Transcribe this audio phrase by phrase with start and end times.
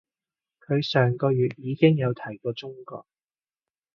[0.67, 3.05] 佢上個月已經有提過中國